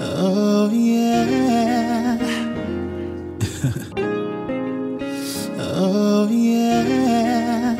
[0.00, 2.18] Oh yeah.
[5.58, 7.74] oh yeah.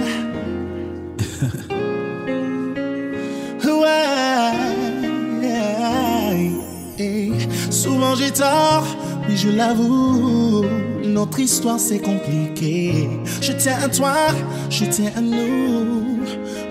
[6.98, 7.30] ouais.
[7.70, 8.84] Souvent j'ai tort,
[9.28, 10.64] mais je l'avoue.
[11.04, 13.08] Notre histoire c'est compliqué.
[13.40, 14.14] Je tiens à toi,
[14.70, 16.18] je tiens à nous.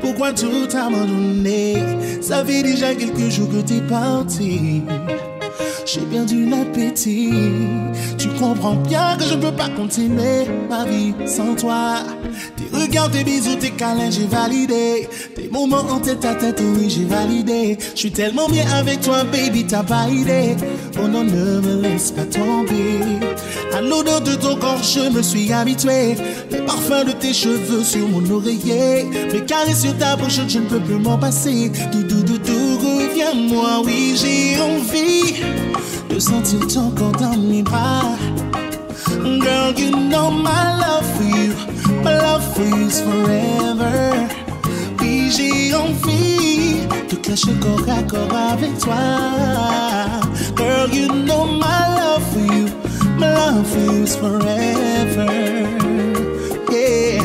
[0.02, 1.75] Pourquoi tout abandonné
[2.21, 4.82] Ça fait déjà quelques jours que t'es parti.
[5.88, 7.32] J'ai perdu l'appétit.
[8.18, 12.00] Tu comprends bien que je peux pas continuer ma vie sans toi.
[12.58, 15.08] Tes regards, tes bisous, tes câlins, j'ai validé.
[15.34, 17.78] Tes moments en tête à tête, oui, j'ai validé.
[17.94, 20.58] Je suis tellement bien avec toi, baby, t'as pas idée.
[21.02, 23.00] Oh non, ne me laisse pas tomber.
[23.73, 26.16] À l'odeur de ton corps, je me suis habitué.
[26.52, 29.06] Le parfum de tes cheveux sur mon oreiller.
[29.31, 31.72] Mes caresses sur ta bouche, je ne peux plus m'en passer.
[31.94, 35.66] Tout, tout, reviens-moi, oui, j'ai envie
[36.17, 38.17] de sentir ton corps dans mes bras.
[39.44, 41.53] Girl, you know my love for you,
[42.03, 44.27] my love for you is forever.
[45.00, 48.95] Oui, j'ai envie de clasher corps à corps avec toi.
[50.55, 52.66] Girl, you know my love for you,
[53.20, 55.30] my love for you is forever.
[56.72, 57.17] Yeah.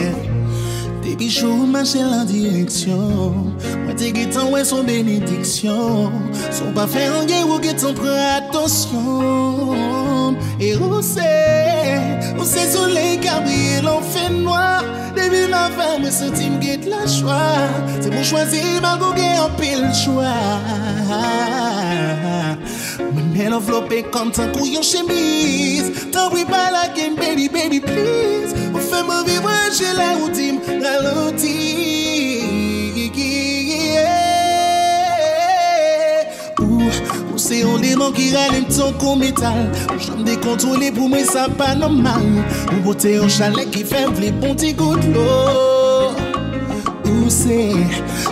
[1.22, 6.10] Ki chou manche la direksyon Mwen te getan wè son benediksyon
[6.50, 9.54] Son pa fè an gen wè getan pre atensyon
[10.58, 11.30] E ou se,
[12.34, 14.82] ou se soley kabriye l'an fè noa
[15.14, 17.38] Debi ma fè mwen senti m get la chwa
[18.00, 20.34] Se mwen chwazi ma goge an pil chwa
[23.02, 23.12] choix.
[23.12, 25.92] Me mets l'enveloppé comme tant couillon chemise.
[26.10, 28.54] T'en prie pas la game, baby, baby, please.
[28.74, 32.40] Ou fais-moi vivre, j'ai la routine, ralenti.
[36.58, 36.82] Ou,
[37.32, 39.70] ou c'est un démon qui rallume ton coup métal.
[39.98, 42.22] J'aime décontrôler pour moi, ça pas normal.
[42.72, 45.91] Ou beauté au chalet qui fait les bons petits gouttes l'eau.
[47.32, 47.72] pase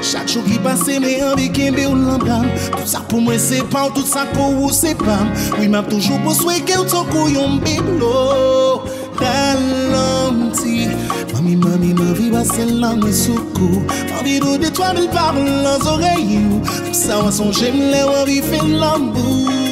[0.02, 2.46] Chak chou ki pase me anbe kembe ou lambram
[2.76, 5.86] Tout sa pou mwen se pa ou tout sa pou ou se pam Ou imam
[5.88, 8.84] toujou pou sweke ou ton kou yon biblo
[9.20, 10.88] Ralanti
[11.32, 16.60] Mami mami mami base lan me soukou Mami do de 3000 parou lan zorey ou
[16.96, 19.69] Sa wanson jem le wari fen lambou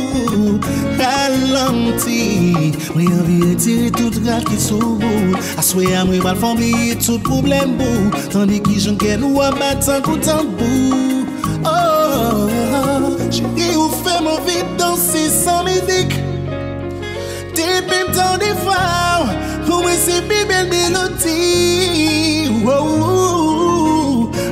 [0.99, 4.99] talanti Mwen yon vi retire tout gal ki sou.
[5.61, 8.11] Aswe a mwen bal fon biye tout problem bou.
[8.33, 11.25] Tande ki jen ken ou a batan koutan bou.
[11.69, 12.49] Oh,
[13.31, 16.15] chéri ou fe mou vi dansi san mizik
[17.57, 19.27] Depi m tan di faw
[19.67, 21.39] Pou mwen se bi bel melodi.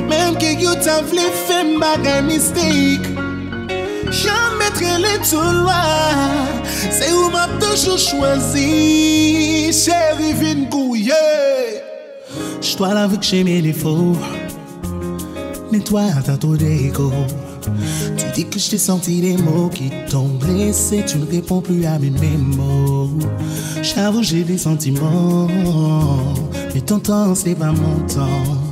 [0.09, 3.16] Mem ki yo tan vle fe m bagay mistik.
[4.79, 6.45] Jamais traîner tout loin,
[6.91, 9.71] c'est où m'a toujours choisi.
[9.71, 11.13] Chérie, viens couiller.
[12.61, 14.15] J'dois l'avouer que j'aimais les faux,
[15.71, 17.11] mais toi t'as trop d'égo.
[18.17, 21.85] Tu dis que je t'ai senti des mots qui t'ont blessé, tu ne réponds plus
[21.85, 23.09] à mes mots.
[23.81, 25.47] J'avoue, j'ai des sentiments,
[26.73, 28.66] mais ton temps, c'est pas mon temps.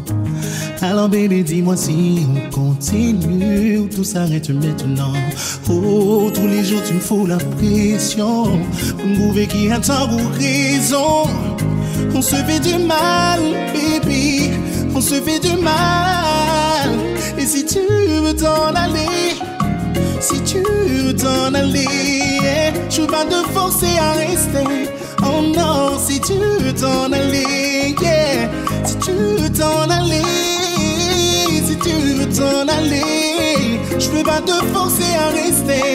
[0.87, 5.13] Alors, bébé, dis-moi si on continue ou tout s'arrête maintenant.
[5.67, 8.43] Oh, tous les jours, tu me fous la pression.
[8.95, 11.27] Pour me y a tant ou raison.
[12.13, 13.41] On se fait du mal,
[13.73, 14.51] baby.
[14.93, 16.91] On se fait du mal.
[17.39, 17.79] Et si tu
[18.21, 19.39] veux t'en aller,
[20.19, 21.87] si tu veux t'en aller,
[22.43, 24.91] yeah, je vais pas te forcer à rester.
[25.23, 27.95] Oh non, si tu veux t'en aller,
[28.85, 30.44] si tu veux t'en aller,
[32.37, 35.87] t'en aller, je peux pas te forcer à rester.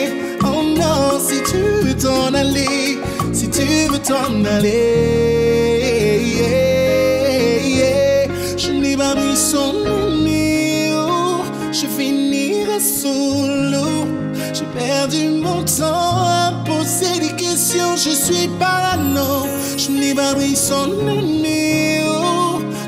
[0.43, 2.97] Oh non, si tu veux t'en aller,
[3.33, 8.57] si tu veux t'en aller, yeah, yeah.
[8.57, 13.87] je n'ai pas mis son numéro, je finirai solo.
[14.53, 19.47] J'ai perdu mon temps à poser des questions, je suis parano.
[19.77, 21.90] Je n'ai pas pris son numéro,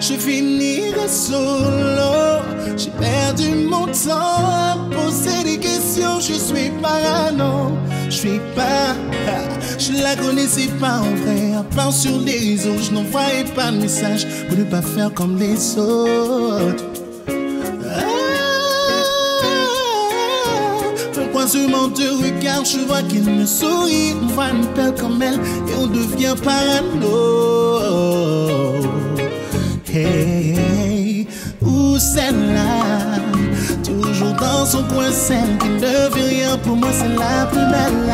[0.04, 2.42] je finirai solo.
[2.76, 7.78] J'ai perdu mon temps à poser des questions, je suis parano.
[8.10, 8.96] Je suis pas,
[9.80, 11.54] je la connaissais pas en vrai.
[11.56, 15.78] À sur les réseaux, je n'envoyais pas de message pour ne pas faire comme les
[15.78, 16.84] autres.
[21.14, 25.40] Pourquoi seulement te regarde, je vois qu'il me sourit, on voit une belle comme elle
[25.70, 28.04] et on devient parano.
[29.95, 31.28] Hey,
[31.62, 33.19] où celle-là,
[33.86, 38.12] toujours dans son coin, celle qui ne veut rien pour moi, c'est la plus belle.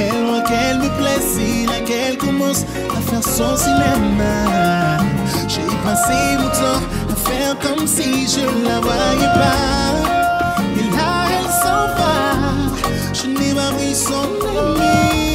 [0.00, 4.98] Elle voit qu'elle me plaît, si laquelle commence à faire son cinéma.
[5.46, 9.94] J'ai passé mon temps à faire comme si je la voyais pas.
[10.76, 12.18] Et là, elle s'en va,
[13.12, 14.26] je n'ai pas vu son
[14.58, 15.31] ami.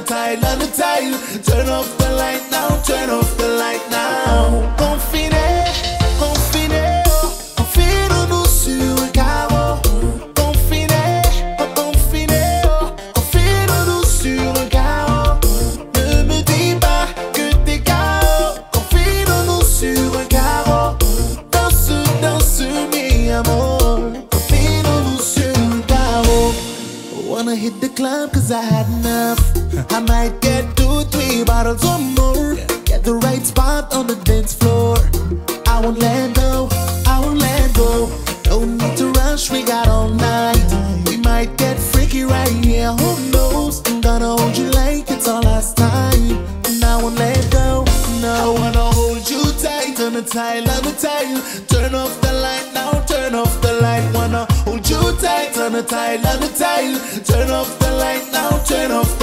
[0.00, 1.44] the tide, on the tide.
[1.44, 4.79] Turn off the light now, turn off the light now.
[55.90, 57.24] tile love the tide.
[57.26, 59.19] Turn off the light now, turn off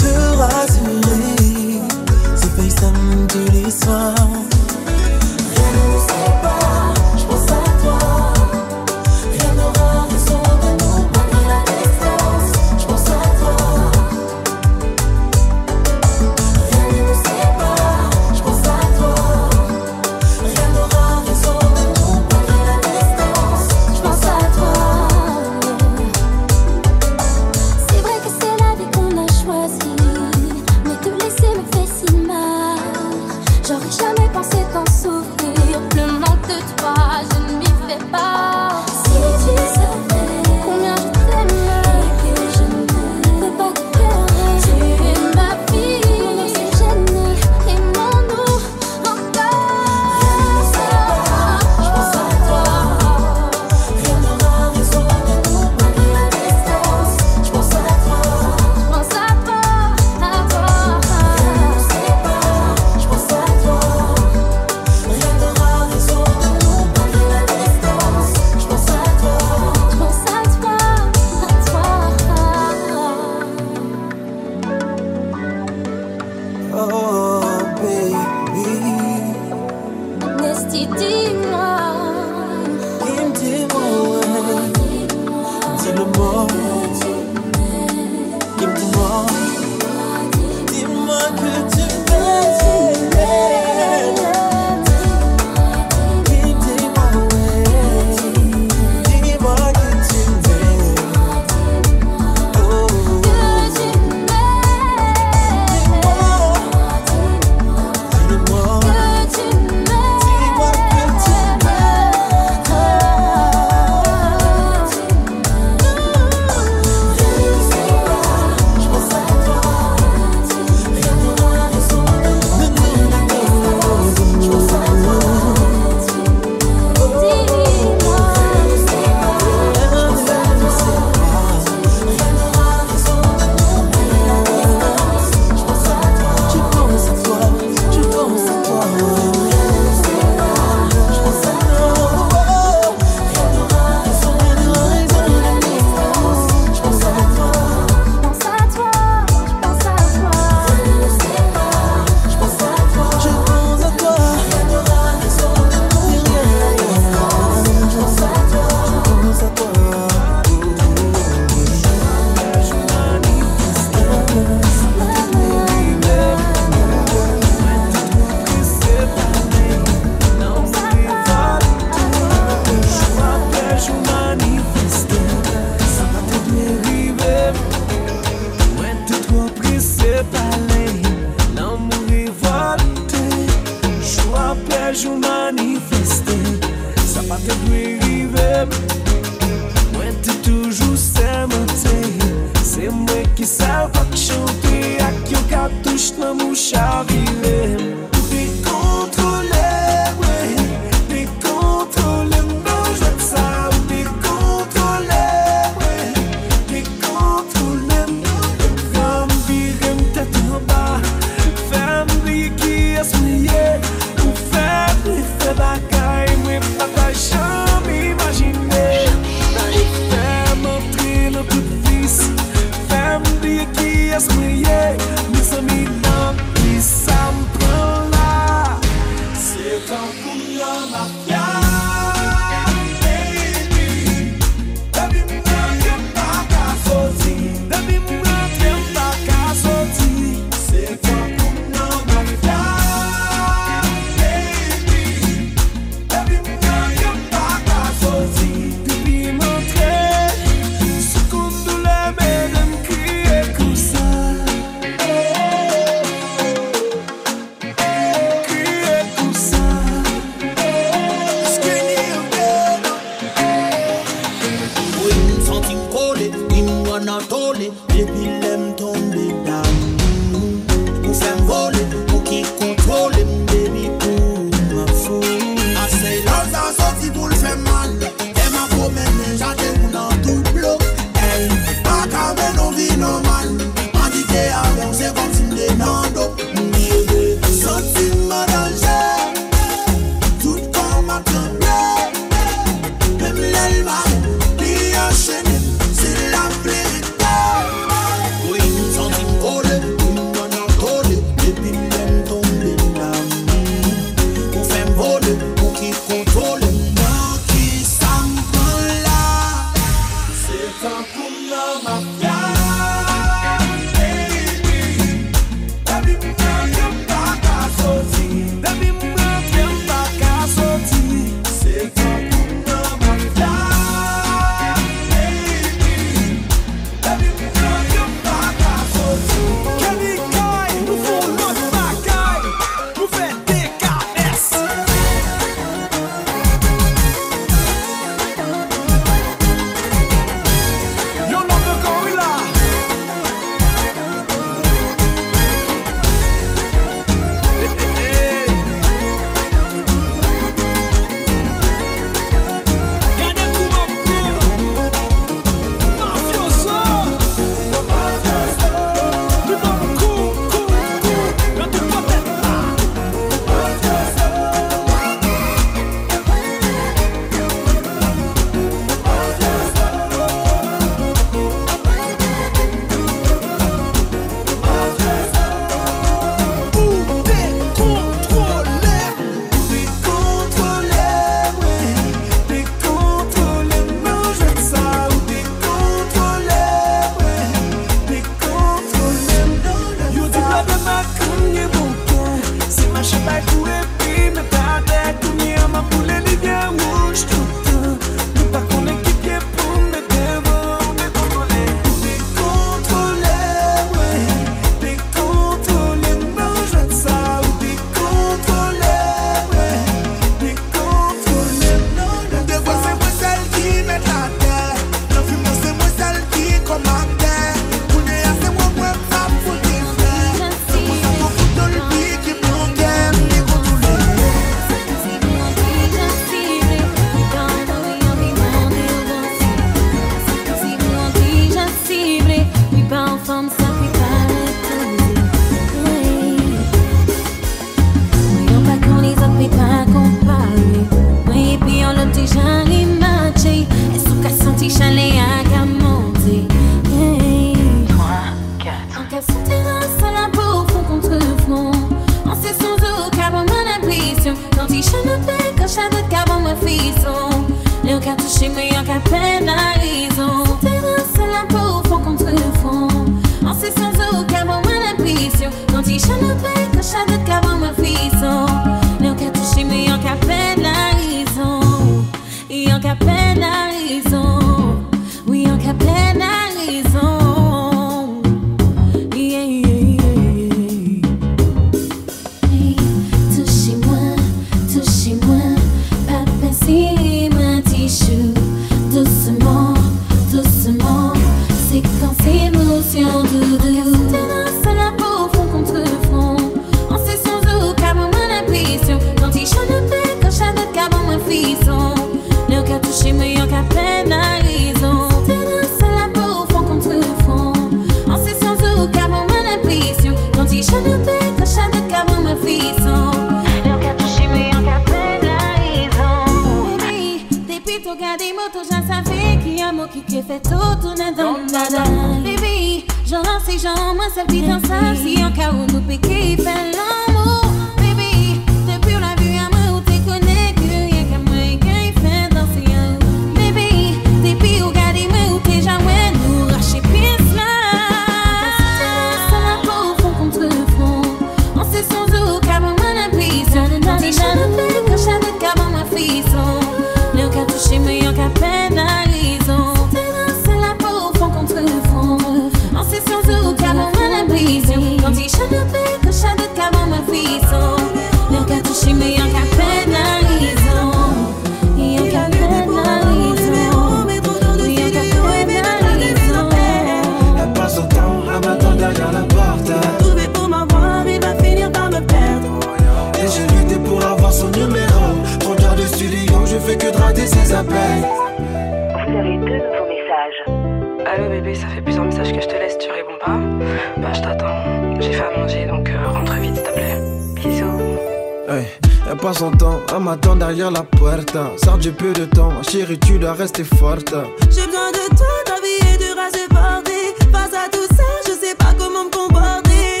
[593.46, 594.12] rester forte.
[594.50, 597.14] J'ai besoin de toi, ta vie est dure à supporter.
[597.30, 600.00] Face à tout ça, je sais pas comment me comporter.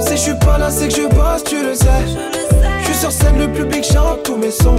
[0.00, 1.86] Si je suis pas là, c'est que je bosse, tu le sais.
[2.06, 2.68] Je le sais.
[2.80, 4.76] Je suis sur scène, le public chante tous mes sons.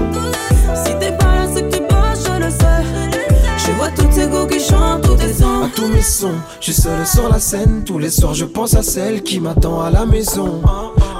[0.84, 2.82] Si t'es pas là, c'est que tu bosses, je le sais.
[3.58, 5.66] Je vois toutes ces go qui chantent tous tes sons.
[5.66, 7.84] À tous mes sons, je suis seul sur la scène.
[7.86, 10.62] Tous les soirs, je pense à celle qui m'attend à la maison.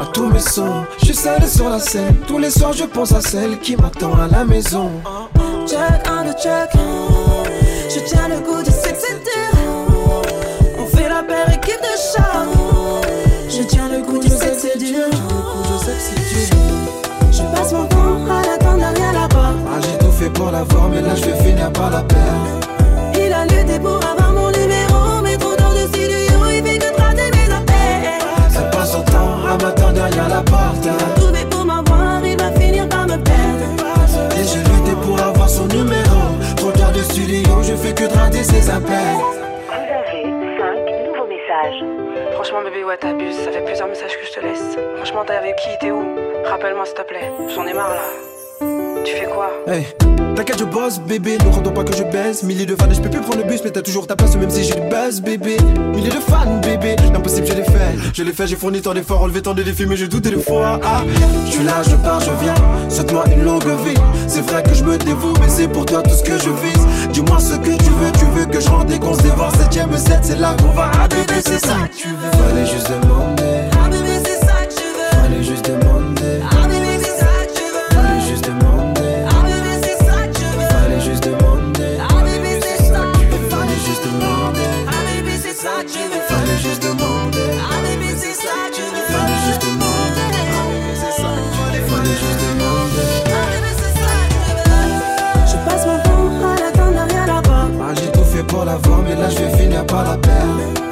[0.02, 2.16] À tous mes sons, je suis seul sur la scène.
[2.26, 4.90] Tous les soirs, je pense à celle qui m'attend à la maison.
[5.72, 6.32] Un de.
[7.90, 10.26] Je tiens le goût du sexe c'est dur.
[10.80, 12.48] On fait la paire équipe de chat.
[13.48, 15.06] Je tiens le goût du sexe c'est dur.
[17.32, 19.58] Je passe mon temps à l'attendre derrière la porte.
[19.68, 22.48] Ah, j'ai tout fait pour l'avoir, mais là, je vais finir par la perdre.
[23.14, 25.22] Il a lutté pour avoir mon numéro.
[25.24, 28.10] Mais trop dans le studio, il fait que traiter mes appels.
[28.58, 30.90] Elle passe son temps à m'attendre derrière la porte.
[38.00, 39.18] Que drader ses appels.
[39.18, 40.24] Vous avez
[40.58, 41.84] cinq nouveaux messages.
[42.34, 44.78] Franchement bébé, ouais t'abuses, ça fait plusieurs messages que je te laisse.
[44.96, 46.16] Franchement t'es avec qui, t'es où?
[46.46, 48.02] Rappelle-moi s'il te plaît, j'en ai marre là.
[49.04, 49.50] Tu fais quoi?
[49.68, 49.86] Hey,
[50.36, 51.38] t'inquiète, je bosse, bébé.
[51.44, 52.44] Ne rendons pas que je baisse.
[52.44, 54.36] Milliers de fans, et je peux plus prendre le bus, mais t'as toujours ta place,
[54.36, 55.56] même si j'ai du buzz, bébé.
[55.96, 56.98] Milliers de fans, bébé.
[57.14, 57.96] L'impossible, je l'ai fait.
[58.14, 60.42] Je l'ai fait, j'ai fourni tant d'efforts, relevé tant de défis, mais je doutais des
[60.42, 60.80] fois.
[60.84, 61.04] Ah,
[61.46, 62.56] je suis là, je pars, je viens.
[62.90, 63.96] Souhaite-moi une longue vie.
[64.28, 66.88] C'est vrai que je me dévoue, mais c'est pour toi tout ce que je vise.
[67.12, 69.52] Dis-moi ce que tu veux, tu veux que je rentre et qu'on se dévore.
[69.56, 70.92] Septième set, c'est là qu'on va.
[71.10, 72.32] Bébé, c'est ça que tu veux.
[72.32, 73.39] Fallait juste demander.
[73.39, 73.39] Ah
[99.30, 100.89] je vais finir par la perdre.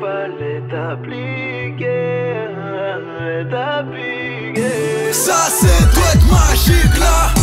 [0.00, 2.48] fallait t'appliquer,
[3.50, 5.12] t'appliquer.
[5.12, 7.41] Ça c'est doit être magique là.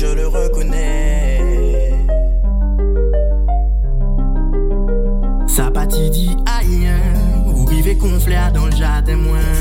[0.00, 1.42] je le reconnais.
[5.46, 6.88] Sapati dit aïe,
[7.54, 9.52] ou vivez conflère dans le jardin moins.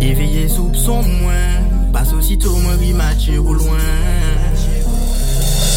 [0.00, 3.86] Éveillez soupçon moins, passe aussitôt moins rimatché au loin.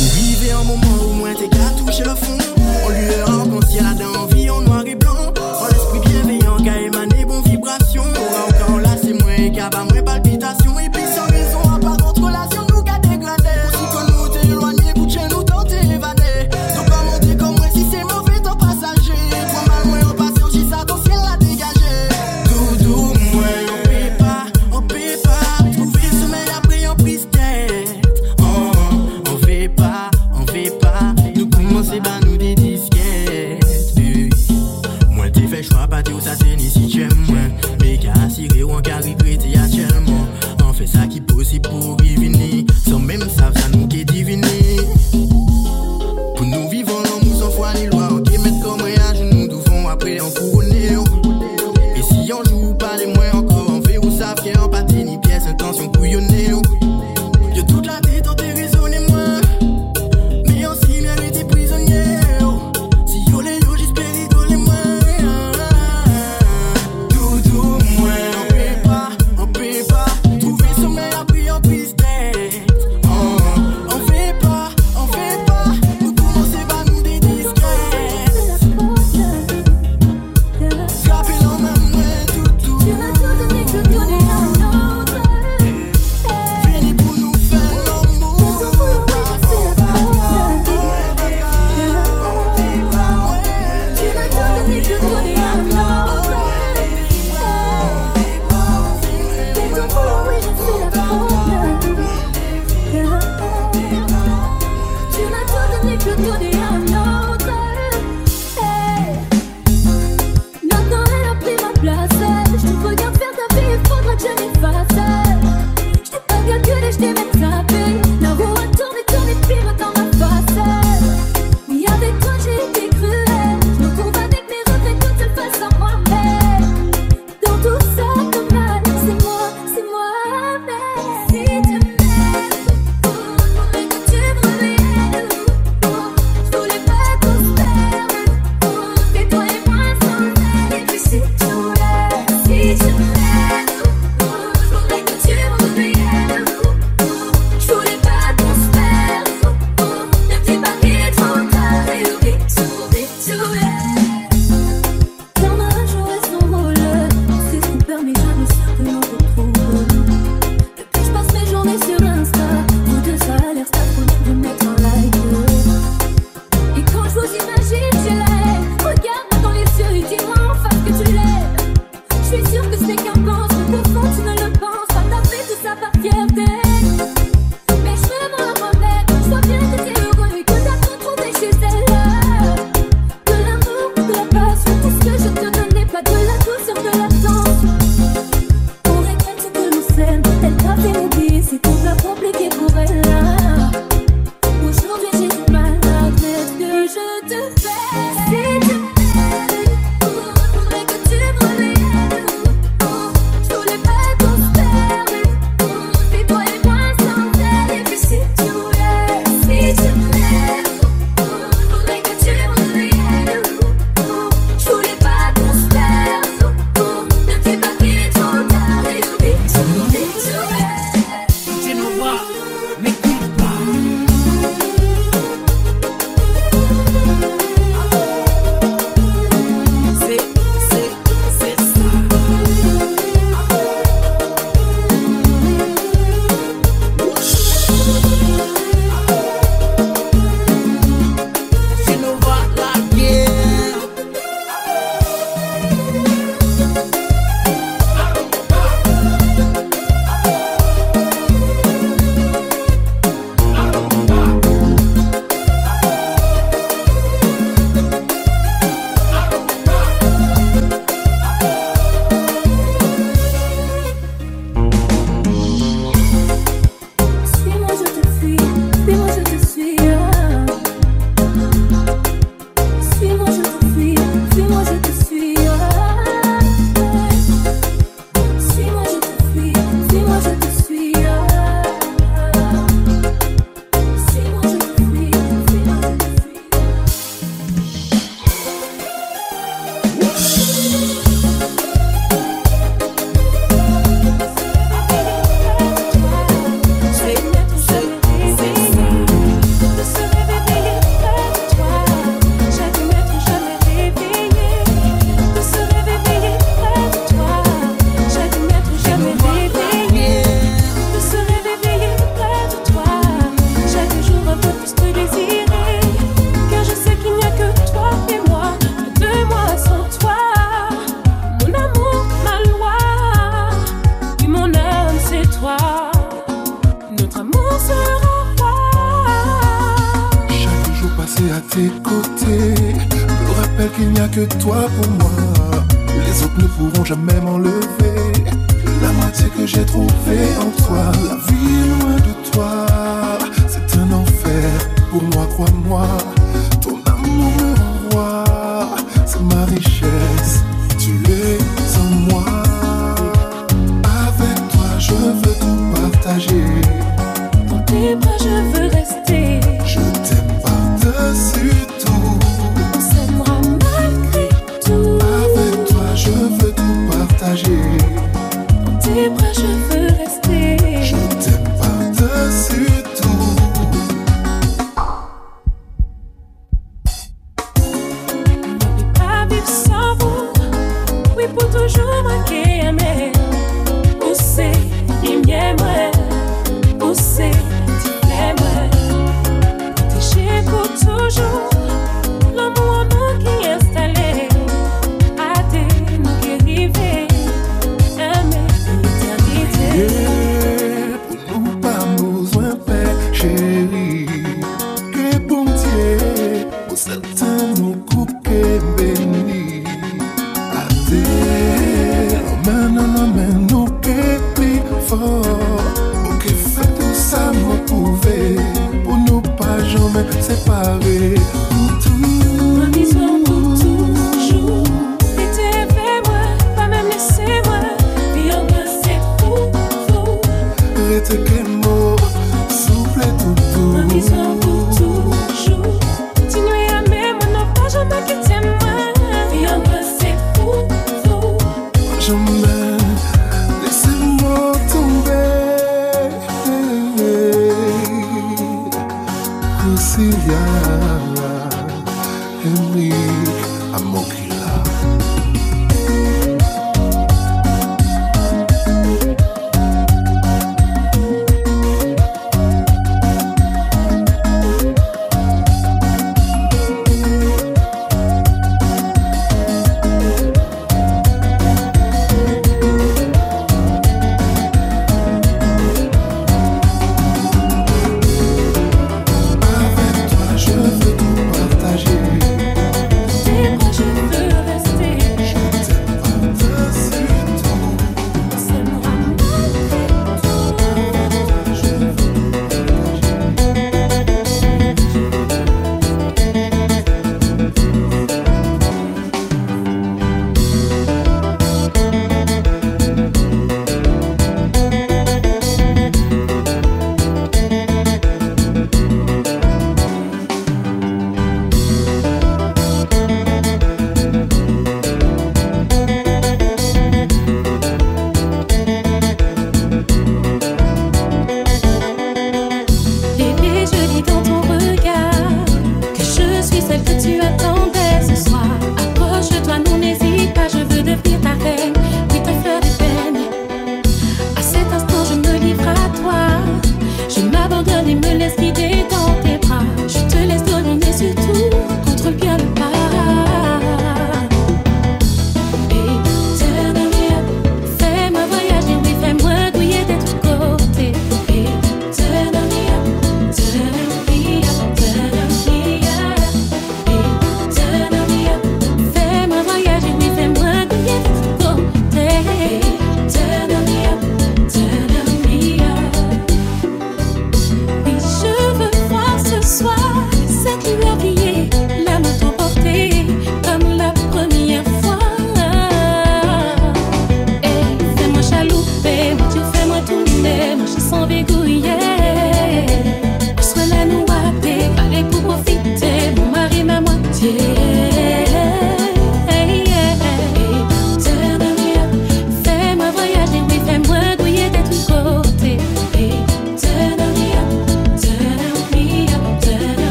[0.00, 2.38] Ou vivez un moment où moins t'es qu'à toucher le fond.
[2.86, 5.34] On lui rend qu'on s'y a d'envie en noir et blanc.
[5.60, 8.04] En l'esprit bienveillant, qu'à émaner bon vibration.
[8.48, 9.68] Encore là, c'est moins qu'à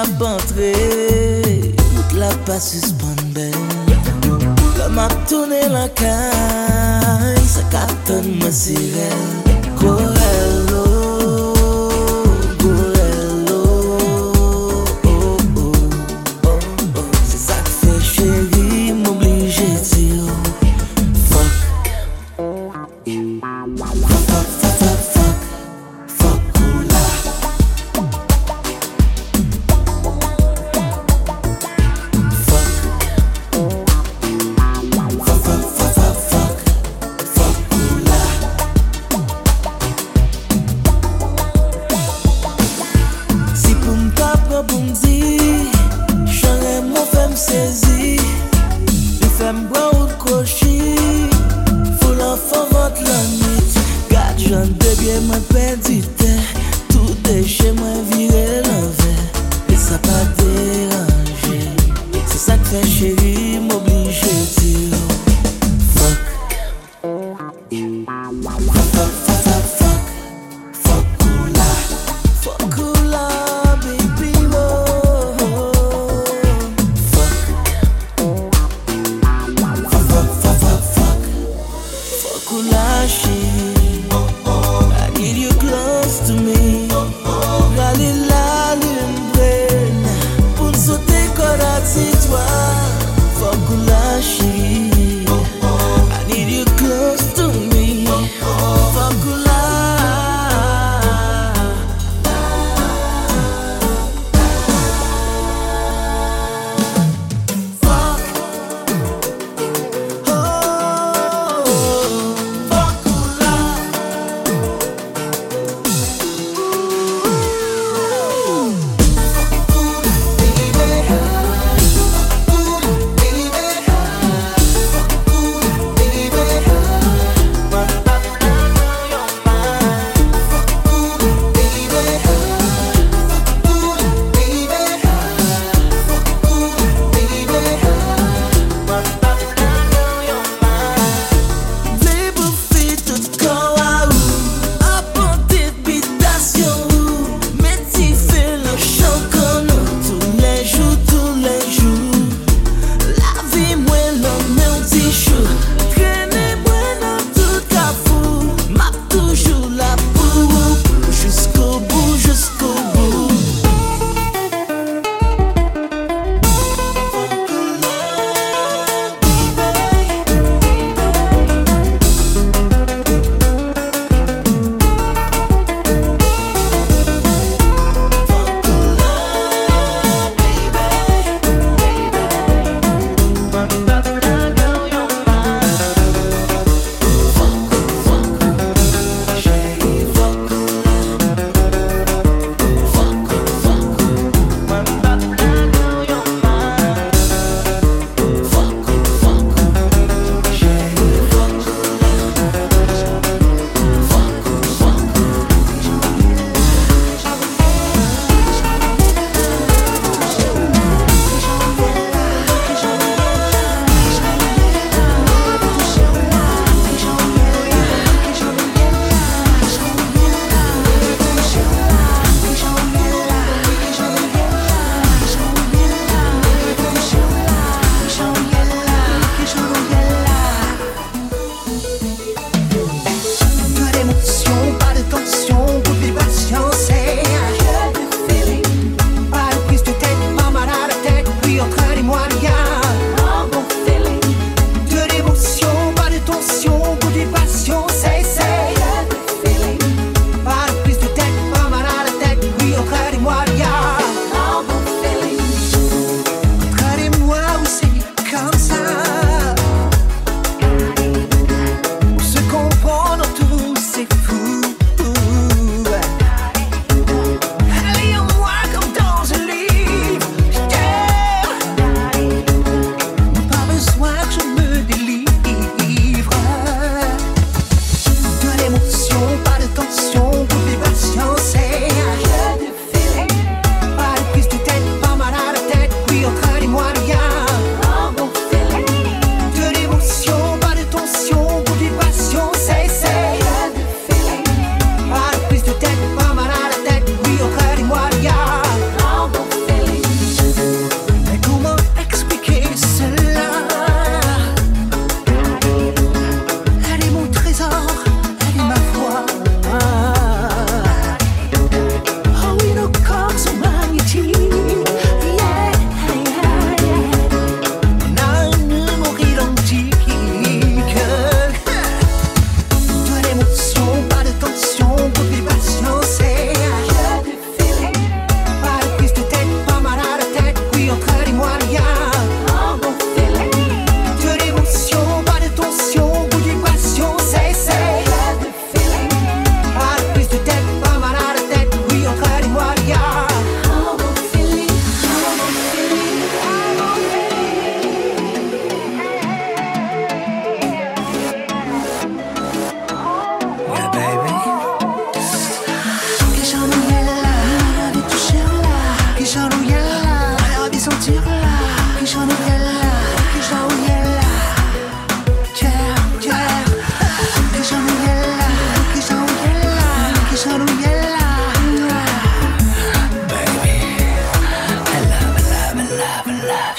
[0.00, 0.72] la bantre
[1.94, 3.50] Mout la pa suspande
[4.78, 9.22] La map toune lankay Sa katan masirel
[9.76, 10.69] Korel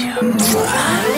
[0.02, 1.11] 想。